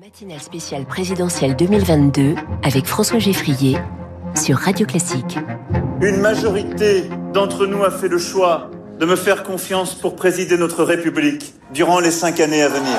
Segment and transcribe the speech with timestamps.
[0.00, 3.76] Matinale spéciale présidentielle 2022 avec François Geffrier
[4.34, 5.38] sur Radio Classique.
[6.00, 10.84] Une majorité d'entre nous a fait le choix de me faire confiance pour présider notre
[10.84, 12.96] République durant les cinq années à venir.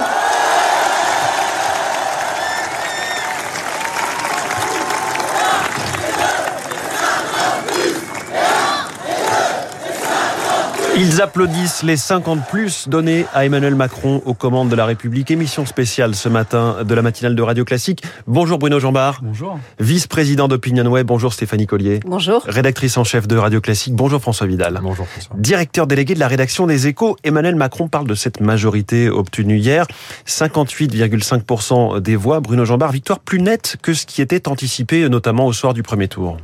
[11.03, 15.31] Ils applaudissent les 50 plus donnés à Emmanuel Macron aux commandes de la République.
[15.31, 18.03] Émission spéciale ce matin de la matinale de Radio Classique.
[18.27, 19.19] Bonjour Bruno Jambard.
[19.23, 19.57] Bonjour.
[19.79, 21.07] Vice-président d'Opinion Web.
[21.07, 22.01] Bonjour Stéphanie Collier.
[22.05, 22.43] Bonjour.
[22.45, 23.95] Rédactrice en chef de Radio Classique.
[23.95, 24.79] Bonjour François Vidal.
[24.83, 25.35] Bonjour François.
[25.39, 27.17] Directeur délégué de la rédaction des Échos.
[27.23, 29.87] Emmanuel Macron parle de cette majorité obtenue hier.
[30.27, 32.41] 58,5% des voix.
[32.41, 36.07] Bruno Jambard, victoire plus nette que ce qui était anticipé, notamment au soir du premier
[36.07, 36.37] tour.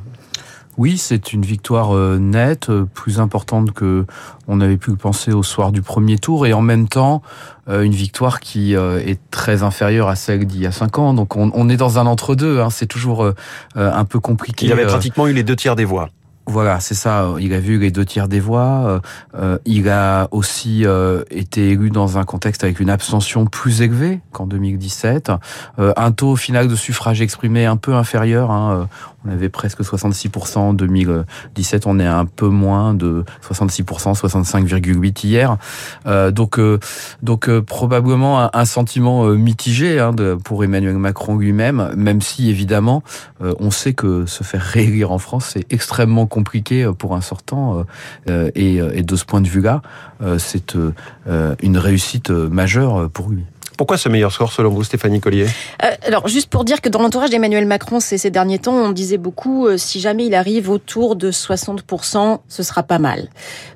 [0.77, 4.05] Oui, c'est une victoire euh, nette, euh, plus importante que
[4.47, 7.23] on avait pu le penser au soir du premier tour, et en même temps
[7.67, 11.13] euh, une victoire qui est très inférieure à celle d'il y a cinq ans.
[11.13, 12.61] Donc on, est dans un entre-deux.
[12.61, 12.69] Hein.
[12.69, 13.31] C'est toujours
[13.75, 14.67] un peu compliqué.
[14.67, 16.09] Il avait pratiquement eu les deux tiers des voix.
[16.47, 17.33] Voilà, c'est ça.
[17.39, 19.01] Il a vu les deux tiers des voix.
[19.65, 20.85] il a aussi
[21.29, 25.31] été élu dans un contexte avec une abstention plus élevée qu'en 2017.
[25.77, 28.51] un taux final de suffrage exprimé un peu inférieur.
[28.51, 28.87] Hein,
[29.27, 35.57] on avait presque 66% en 2017, on est un peu moins de 66%, 65,8 hier.
[36.05, 36.79] Euh, donc, euh,
[37.21, 43.01] donc euh, probablement un, sentiment mitigé hein, pour Emmanuel Macron lui-même, même si évidemment
[43.39, 46.36] on sait que se faire réélire en France c'est extrêmement compliqué
[46.97, 47.85] pour un sortant
[48.27, 49.81] et, et, de ce point de vue-là,
[50.37, 50.75] c'est
[51.61, 53.43] une réussite majeure pour lui.
[53.77, 55.45] Pourquoi ce meilleur score selon vous, Stéphanie Collier
[55.83, 58.89] euh, Alors, juste pour dire que dans l'entourage d'Emmanuel Macron ces, ces derniers temps, on
[58.89, 63.29] disait beaucoup, euh, si jamais il arrive autour de 60%, ce sera pas mal.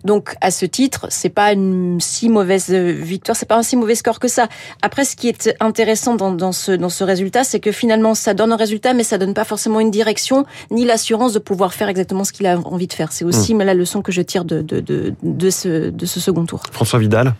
[0.03, 3.75] Donc, à ce titre, c'est pas une si mauvaise euh, victoire, c'est pas un si
[3.75, 4.47] mauvais score que ça.
[4.81, 8.33] Après, ce qui est intéressant dans, dans ce, dans ce résultat, c'est que finalement, ça
[8.33, 11.89] donne un résultat, mais ça donne pas forcément une direction, ni l'assurance de pouvoir faire
[11.89, 13.11] exactement ce qu'il a envie de faire.
[13.11, 13.61] C'est aussi mmh.
[13.61, 16.63] la leçon que je tire de, de, de, de, ce, de ce second tour.
[16.71, 17.35] François Vidal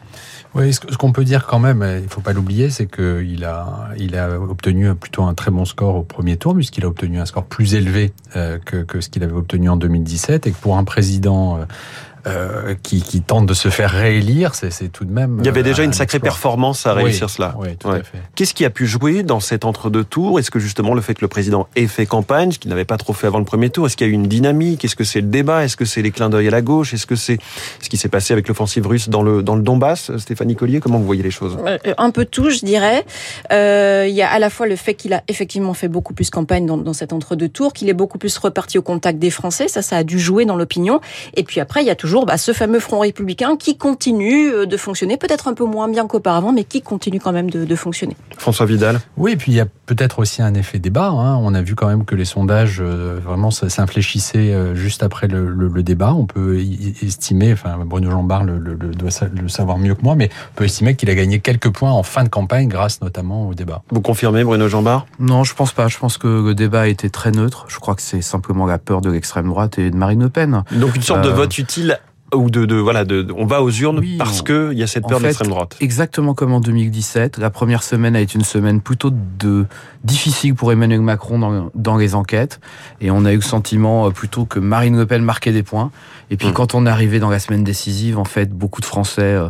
[0.54, 4.18] oui, ce qu'on peut dire quand même, il faut pas l'oublier, c'est qu'il a, il
[4.18, 7.46] a obtenu plutôt un très bon score au premier tour, puisqu'il a obtenu un score
[7.46, 10.84] plus élevé euh, que, que ce qu'il avait obtenu en 2017, et que pour un
[10.84, 11.60] président
[12.28, 15.38] euh, euh, qui, qui tente de se faire réélire, c'est tout de même.
[15.40, 17.56] Il y avait déjà une sacrée performance à réussir cela.
[17.60, 18.20] Oui, tout à fait.
[18.36, 21.22] Qu'est-ce qui a pu jouer dans cet entre-deux tours Est-ce que justement le fait que
[21.22, 23.86] le président ait fait campagne, ce qu'il n'avait pas trop fait avant le premier tour,
[23.86, 24.84] est-ce qu'il y a eu une dynamique?
[24.86, 25.64] Est-ce que c'est le débat?
[25.64, 26.94] Est-ce que c'est les clins d'œil à la gauche?
[26.94, 27.40] Est-ce que c'est
[27.82, 30.16] ce qui s'est passé avec l'offensive russe dans le dans le Donbass?
[30.18, 31.58] Stéphanie Collier, comment vous voyez les choses?
[31.66, 33.06] Euh, Un peu tout, je dirais.
[33.52, 36.30] Euh, il y a à la fois le fait qu'il a effectivement fait beaucoup plus
[36.30, 39.68] campagne dans, dans cet entre-deux tours, qu'il est beaucoup plus reparti au contact des Français,
[39.68, 41.00] ça, ça a dû jouer dans l'opinion.
[41.36, 44.78] Et puis après, il y a toujours bah, ce fameux républicain qui continue euh, de
[44.78, 48.16] fonctionner, peut-être un peu moins bien qu'auparavant, mais qui continue quand même de, fonctionner.
[48.38, 51.08] François Vidal Oui, et puis il y a peut-être aussi un effet débat.
[51.08, 51.38] Hein.
[51.38, 55.52] On a vu quand même que les sondages euh, vraiment s'infléchissaient euh, juste après le,
[55.82, 56.14] débat.
[56.14, 56.60] On peut
[57.02, 60.66] estimer, enfin Bruno Jambard le, le, doit le savoir mieux que moi, mais on peut
[60.66, 63.82] estimer qu'il a gagné quelques points en fin de campagne grâce notamment au débat.
[63.90, 65.88] Vous confirmez Bruno Jambard Non, je pense pas.
[65.88, 67.66] Je pense que le débat a été très neutre.
[67.68, 70.64] Je crois que c'est simplement la peur de l'extrême droite et de Marine Le Pen.
[70.74, 72.00] Donc une sorte de vote utile
[72.34, 75.08] ou de, de voilà, de, on va aux urnes parce que il y a cette
[75.08, 75.78] peur de l'extrême droite.
[75.80, 79.66] Exactement comme en 2017, la première semaine a été une semaine plutôt de
[80.04, 82.60] difficile pour Emmanuel Macron dans, dans les enquêtes,
[83.02, 85.92] et on a eu le sentiment euh, plutôt que Marine Le Pen marquait des points.
[86.30, 86.54] Et puis hmm.
[86.54, 89.50] quand on est arrivé dans la semaine décisive, en fait, beaucoup de Français euh,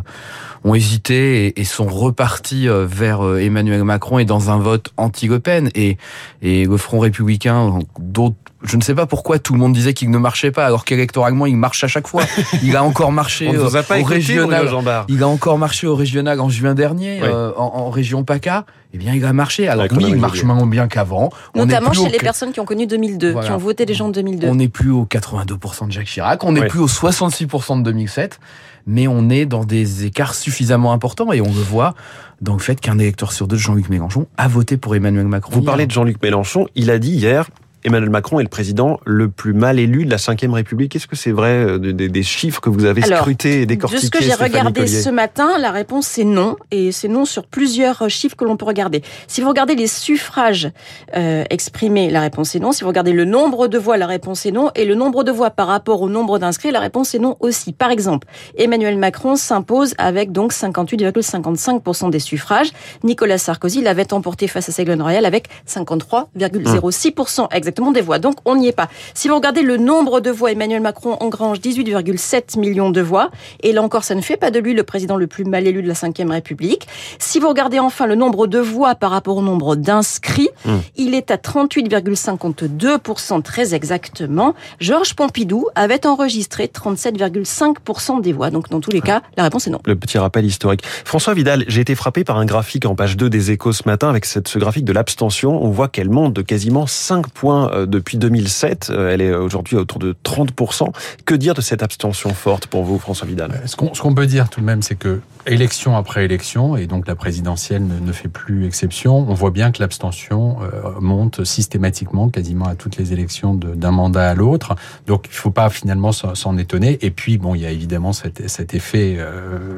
[0.64, 5.38] ont hésité et, et, sont repartis euh, vers Emmanuel Macron et dans un vote anti-Le
[5.38, 5.70] Pen.
[5.74, 5.96] Et,
[6.42, 10.10] et le Front républicain, d'autres je ne sais pas pourquoi tout le monde disait qu'il
[10.10, 12.22] ne marchait pas, alors qu'électoralement il marche à chaque fois.
[12.62, 14.68] Il a encore marché au régional.
[15.08, 18.64] Il a encore marché au régional en juin dernier, euh, en, région PACA.
[18.94, 19.68] Eh bien, il a marché.
[19.68, 21.30] Alors oui, il marche moins bien qu'avant.
[21.54, 24.48] Notamment chez les personnes qui ont connu 2002, qui ont voté des gens de 2002.
[24.48, 28.38] On n'est plus au 82% de Jacques Chirac, on n'est plus au 66% de 2007,
[28.86, 31.94] mais on est dans des écarts suffisamment importants et on le voit
[32.40, 35.52] dans le fait qu'un électeur sur deux de Jean-Luc Mélenchon a voté pour Emmanuel Macron.
[35.52, 37.48] Vous parlez de Jean-Luc Mélenchon, il a dit hier
[37.84, 40.94] Emmanuel Macron est le président le plus mal élu de la Ve République.
[40.94, 44.10] Est-ce que c'est vrai euh, des, chiffres que vous avez scrutés et décortiqués De ce
[44.10, 46.56] que j'ai regardé ce matin, la réponse c'est non.
[46.70, 49.02] Et c'est non sur plusieurs chiffres que l'on peut regarder.
[49.26, 50.70] Si vous regardez les suffrages
[51.16, 52.72] euh, exprimés, la réponse est non.
[52.72, 54.70] Si vous regardez le nombre de voix, la réponse est non.
[54.76, 57.72] Et le nombre de voix par rapport au nombre d'inscrits, la réponse est non aussi.
[57.72, 62.70] Par exemple, Emmanuel Macron s'impose avec donc 58,55% des suffrages.
[63.02, 68.18] Nicolas Sarkozy l'avait emporté face à Ségolène Royal avec 53,06% exactement exactement des voix.
[68.18, 68.88] Donc on n'y est pas.
[69.14, 73.30] Si vous regardez le nombre de voix, Emmanuel Macron engrange 18,7 millions de voix.
[73.62, 75.82] Et là encore, ça ne fait pas de lui le président le plus mal élu
[75.82, 76.86] de la Ve République.
[77.18, 80.70] Si vous regardez enfin le nombre de voix par rapport au nombre d'inscrits, mmh.
[80.96, 84.54] il est à 38,52% très exactement.
[84.78, 88.50] Georges Pompidou avait enregistré 37,5% des voix.
[88.50, 89.80] Donc dans tous les cas, la réponse est non.
[89.86, 90.84] Le petit rappel historique.
[90.84, 94.10] François Vidal, j'ai été frappé par un graphique en page 2 des échos ce matin
[94.10, 95.64] avec ce graphique de l'abstention.
[95.64, 98.90] On voit qu'elle monte de quasiment 5 points euh, depuis 2007.
[98.90, 100.92] Euh, elle est aujourd'hui autour de 30%.
[101.24, 103.52] Que dire de cette abstention forte pour vous, François Vidal?
[103.52, 107.08] Euh, Ce qu'on peut dire tout de même, c'est que élection après élection, et donc
[107.08, 110.58] la présidentielle ne, ne fait plus exception, on voit bien que l'abstention
[111.00, 114.76] monte systématiquement, quasiment à toutes les élections d'un mandat à l'autre.
[115.08, 116.98] Donc il ne faut pas finalement s'en étonner.
[117.02, 119.18] Et puis, bon, il y a évidemment cet, cet effet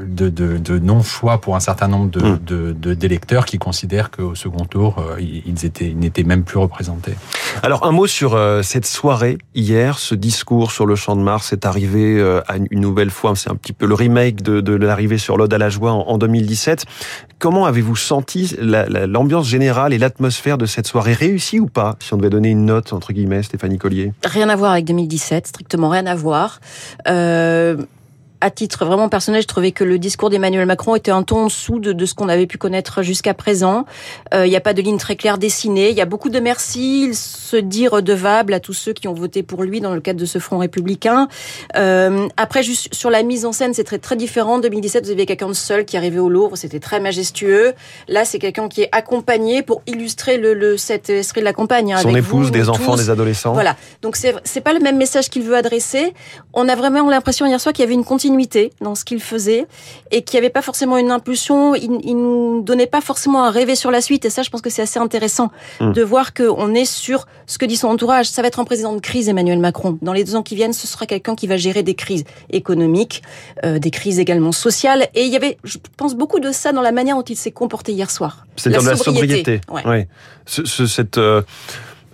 [0.06, 4.66] de, de, de non-choix pour un certain nombre d'électeurs de, de, qui considèrent qu'au second
[4.66, 7.14] tour, ils étaient, ils n'étaient même plus représentés.
[7.62, 11.66] Alors un mot sur cette soirée hier, ce discours sur le champ de Mars est
[11.66, 13.34] arrivé à une nouvelle fois.
[13.36, 16.18] C'est un petit peu le remake de, de l'arrivée sur l'Ode à la joie en,
[16.18, 16.84] 2017.
[17.38, 21.14] Comment avez-vous senti l'ambiance générale et l'atmosphère de cette soirée?
[21.14, 21.96] Réussie ou pas?
[22.00, 24.12] Si on devait donner une note entre guillemets, Stéphanie Collier.
[24.24, 26.60] Rien à voir avec 2017, strictement rien à voir.
[27.08, 27.76] Euh,
[28.40, 31.46] à titre vraiment personnel, je trouvais que le discours d'Emmanuel Macron était un ton en
[31.46, 33.86] dessous de, de ce qu'on avait pu connaître jusqu'à présent.
[34.34, 35.90] Euh, il n'y a pas de ligne très claire dessinée.
[35.90, 37.04] Il y a beaucoup de merci.
[37.04, 40.20] Il se dit redevable à tous ceux qui ont voté pour lui dans le cadre
[40.20, 41.28] de ce front républicain.
[41.76, 44.54] Euh, après, juste sur la mise en scène, c'est très très différent.
[44.54, 46.56] En 2017, vous aviez quelqu'un de seul qui arrivait au Louvre.
[46.56, 47.72] C'était très majestueux.
[48.08, 51.94] Là, c'est quelqu'un qui est accompagné pour illustrer le, le cet esprit de la campagne.
[51.94, 53.54] Hein, Son épouse, des enfants, des adolescents.
[53.54, 53.76] Voilà.
[54.02, 56.12] Donc c'est c'est pas le même message qu'il veut adresser.
[56.52, 58.23] On a vraiment l'impression hier soir qu'il y avait une continuité
[58.80, 59.66] dans ce qu'il faisait
[60.10, 61.74] et qui avait pas forcément une impulsion.
[61.74, 64.24] Il, il nous donnait pas forcément à rêver sur la suite.
[64.24, 65.50] Et ça, je pense que c'est assez intéressant
[65.80, 65.92] mm.
[65.92, 68.26] de voir qu'on est sur ce que dit son entourage.
[68.26, 69.98] Ça va être un président de crise, Emmanuel Macron.
[70.02, 73.22] Dans les deux ans qui viennent, ce sera quelqu'un qui va gérer des crises économiques,
[73.64, 75.08] euh, des crises également sociales.
[75.14, 77.52] Et il y avait, je pense, beaucoup de ça dans la manière dont il s'est
[77.52, 78.46] comporté hier soir.
[78.56, 79.60] C'est dans la sobriété.
[79.70, 79.86] Ouais.
[79.86, 80.08] ouais.
[80.46, 81.42] Ce, ce, cette euh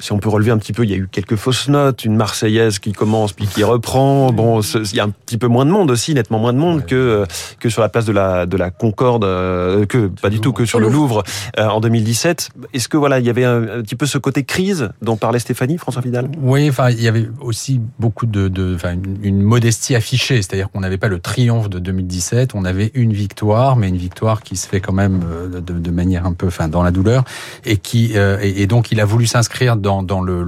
[0.01, 2.17] si on peut relever un petit peu, il y a eu quelques fausses notes, une
[2.17, 4.33] Marseillaise qui commence puis qui reprend.
[4.33, 6.87] Bon, il y a un petit peu moins de monde aussi, nettement moins de monde
[6.87, 7.27] que euh,
[7.59, 10.65] que sur la place de la de la Concorde, euh, que pas du tout que
[10.65, 11.23] sur le Louvre
[11.59, 12.51] euh, en 2017.
[12.73, 15.79] Est-ce que voilà, il y avait un, petit peu ce côté crise dont parlait Stéphanie,
[15.79, 16.31] François Vidal?
[16.41, 18.77] Oui, enfin, il y avait aussi beaucoup de, de
[19.23, 23.77] une, modestie affichée, c'est-à-dire qu'on n'avait pas le triomphe de 2017, on avait une victoire,
[23.77, 25.21] mais une victoire qui se fait quand même
[25.53, 27.25] de, de manière un peu, enfin, dans la douleur,
[27.65, 30.45] et qui et, et donc il a voulu s'inscrire dans dans, le,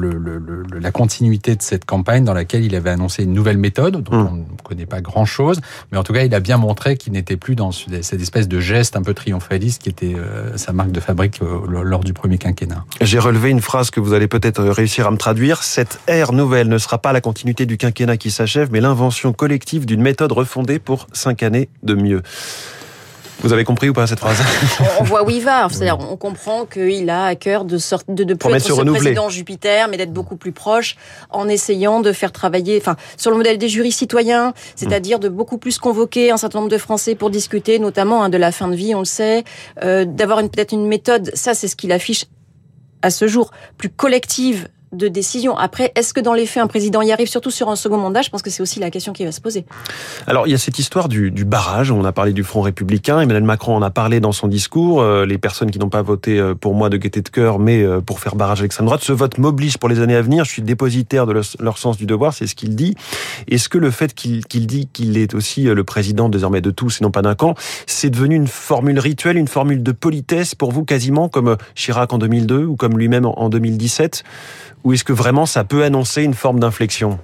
[0.81, 4.29] la continuité de cette campagne dans laquelle il avait annoncé une nouvelle méthode dont mmh.
[4.29, 5.61] on ne connaît pas grand-chose,
[5.91, 8.61] mais en tout cas, il a bien montré qu'il n'était plus dans cette espèce de
[8.61, 12.39] geste un peu triomphaliste qui était euh, sa marque de fabrique euh, lors du premier
[12.39, 12.85] quinquennat.
[13.01, 15.63] J'ai relevé une phrase que vous allez peut-être réussir à me traduire.
[15.63, 19.87] Cette ère nouvelle ne sera pas la continuité du quinquennat qui s'achève, mais l'invention collective
[19.87, 22.23] d'une méthode refondée pour cinq années de mieux.
[23.43, 24.39] Vous avez compris ou pas cette phrase
[25.01, 25.69] On voit où il va.
[25.69, 29.29] C'est-à-dire, on comprend qu'il a à cœur de sorte de ne plus être ce président
[29.29, 30.97] Jupiter, mais d'être beaucoup plus proche,
[31.31, 35.59] en essayant de faire travailler, enfin, sur le modèle des jurys citoyens, c'est-à-dire de beaucoup
[35.59, 38.77] plus convoquer un certain nombre de Français pour discuter, notamment hein, de la fin de
[38.77, 39.45] vie, on le sait,
[39.83, 41.31] euh, d'avoir peut-être une méthode.
[41.35, 42.27] Ça, c'est ce qu'il affiche
[43.03, 45.57] à ce jour, plus collective de décision.
[45.57, 48.23] Après, est-ce que dans les faits, un président y arrive, surtout sur un second mandat?
[48.23, 49.65] Je pense que c'est aussi la question qui va se poser.
[50.27, 51.91] Alors, il y a cette histoire du, barrage.
[51.91, 53.21] On a parlé du Front républicain.
[53.21, 55.01] Emmanuel Macron en a parlé dans son discours.
[55.01, 57.83] Euh, les personnes qui n'ont pas voté euh, pour moi de gaieté de cœur, mais
[57.83, 60.45] euh, pour faire barrage avec sa droite, ce vote m'oblige pour les années à venir.
[60.45, 62.35] Je suis dépositaire de leur sens du devoir.
[62.35, 62.95] C'est ce qu'il dit.
[63.49, 67.05] Est-ce que le fait qu'il dit qu'il est aussi le président désormais de tous et
[67.05, 67.55] non pas d'un camp,
[67.87, 72.19] c'est devenu une formule rituelle, une formule de politesse pour vous quasiment comme Chirac en
[72.19, 74.23] 2002 ou comme lui-même en 2017
[74.85, 77.19] ou est-ce que vraiment ça peut annoncer une forme d'inflexion?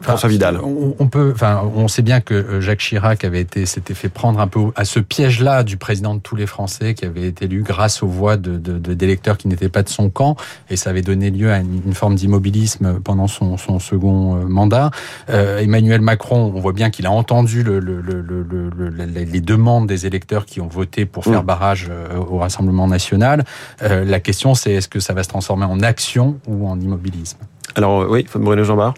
[0.00, 0.60] François Vidal.
[0.62, 4.40] On, peut, enfin, on sait bien que euh, Jacques Chirac avait été, s'était fait prendre
[4.40, 7.62] un peu à ce piège-là du président de tous les Français, qui avait été élu
[7.62, 10.36] grâce aux voix de, d'électeurs qui n'étaient pas de son camp,
[10.70, 14.90] et ça avait donné lieu à une, forme d'immobilisme pendant son, son second euh, mandat.
[15.30, 20.46] Euh, Emmanuel Macron, on voit bien qu'il a entendu le, le, les demandes des électeurs
[20.46, 21.46] qui ont voté pour faire mm.
[21.46, 21.90] barrage
[22.28, 23.44] au Rassemblement national.
[23.80, 27.38] la question, c'est est-ce que ça va se transformer en action ou en immobilisme?
[27.74, 28.94] Alors oui, Bruno Jean-Bart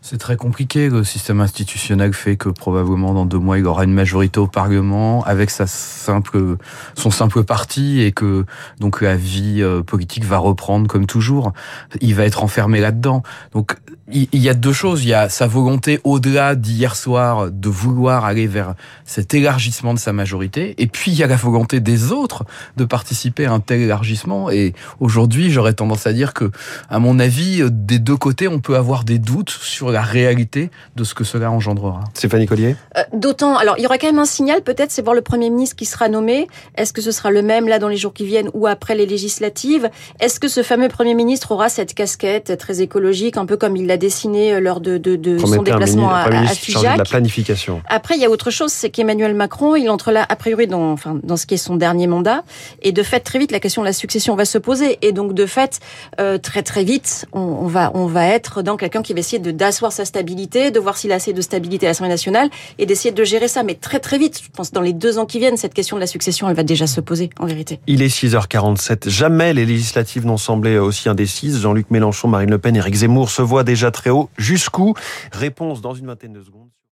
[0.00, 0.88] C'est très compliqué.
[0.88, 5.24] Le système institutionnel fait que probablement dans deux mois, il aura une majorité au Parlement
[5.24, 6.56] avec sa simple,
[6.94, 8.46] son simple parti et que
[8.78, 11.52] donc la vie euh, politique va reprendre comme toujours.
[12.00, 13.24] Il va être enfermé là-dedans.
[13.52, 13.76] Donc
[14.10, 15.04] il y a deux choses.
[15.04, 18.74] Il y a sa volonté au-delà d'hier soir de vouloir aller vers
[19.04, 20.74] cet élargissement de sa majorité.
[20.78, 22.44] Et puis il y a la volonté des autres
[22.76, 24.50] de participer à un tel élargissement.
[24.50, 26.50] Et aujourd'hui, j'aurais tendance à dire que,
[26.88, 31.04] à mon avis, des deux côtés, on peut avoir des doutes sur la réalité de
[31.04, 32.04] ce que cela engendrera.
[32.14, 35.14] Stéphanie Collier euh, D'autant, alors il y aura quand même un signal, peut-être, c'est voir
[35.14, 36.46] le Premier ministre qui sera nommé.
[36.76, 39.06] Est-ce que ce sera le même là dans les jours qui viennent ou après les
[39.06, 39.90] législatives?
[40.20, 43.86] Est-ce que ce fameux Premier ministre aura cette casquette très écologique, un peu comme il
[43.86, 47.82] l'a dessiné euh, lors de, de, de son déplacement à, à Figeac de la planification.
[47.88, 50.92] Après, il y a autre chose, c'est qu'Emmanuel Macron, il entre là, a priori, dans,
[50.92, 52.42] enfin, dans ce qui est son dernier mandat,
[52.82, 55.34] et de fait, très vite, la question de la succession va se poser, et donc
[55.34, 55.80] de fait,
[56.20, 59.38] euh, très très vite, on, on, va on va être dans quelqu'un qui va essayer
[59.38, 62.86] de d'asseoir sa stabilité, de voir s'il a assez de stabilité à l'Assemblée nationale, et
[62.86, 64.40] d'essayer de gérer ça, mais très très vite.
[64.42, 66.64] Je pense dans les deux ans qui viennent, cette question de la succession, elle va
[66.64, 67.78] déjà se poser, en vérité.
[67.86, 69.08] Il est 6h47.
[69.08, 71.60] Jamais les législatives n'ont semblé aussi indécises.
[71.60, 74.30] Jean-Luc Mélenchon, Marine Le Pen, Éric Zemmour se voient déjà très haut.
[74.36, 74.94] Jusqu'où?
[75.30, 76.67] Réponse dans une vingtaine de secondes.